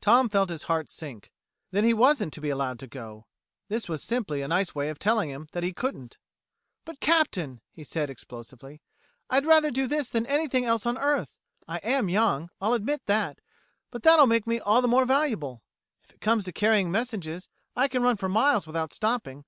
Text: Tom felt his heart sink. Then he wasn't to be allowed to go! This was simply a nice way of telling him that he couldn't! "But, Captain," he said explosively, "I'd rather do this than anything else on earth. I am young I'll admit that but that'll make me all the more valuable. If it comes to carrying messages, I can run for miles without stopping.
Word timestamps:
Tom 0.00 0.28
felt 0.28 0.50
his 0.50 0.64
heart 0.64 0.90
sink. 0.90 1.30
Then 1.70 1.84
he 1.84 1.94
wasn't 1.94 2.32
to 2.32 2.40
be 2.40 2.48
allowed 2.50 2.80
to 2.80 2.88
go! 2.88 3.26
This 3.68 3.88
was 3.88 4.02
simply 4.02 4.42
a 4.42 4.48
nice 4.48 4.74
way 4.74 4.88
of 4.88 4.98
telling 4.98 5.30
him 5.30 5.46
that 5.52 5.62
he 5.62 5.72
couldn't! 5.72 6.18
"But, 6.84 6.98
Captain," 6.98 7.60
he 7.70 7.84
said 7.84 8.10
explosively, 8.10 8.80
"I'd 9.30 9.46
rather 9.46 9.70
do 9.70 9.86
this 9.86 10.10
than 10.10 10.26
anything 10.26 10.64
else 10.64 10.86
on 10.86 10.98
earth. 10.98 11.36
I 11.68 11.76
am 11.84 12.08
young 12.08 12.50
I'll 12.60 12.74
admit 12.74 13.06
that 13.06 13.38
but 13.92 14.02
that'll 14.02 14.26
make 14.26 14.44
me 14.44 14.58
all 14.58 14.82
the 14.82 14.88
more 14.88 15.04
valuable. 15.04 15.62
If 16.02 16.10
it 16.14 16.20
comes 16.20 16.44
to 16.46 16.52
carrying 16.52 16.90
messages, 16.90 17.46
I 17.76 17.86
can 17.86 18.02
run 18.02 18.16
for 18.16 18.28
miles 18.28 18.66
without 18.66 18.92
stopping. 18.92 19.44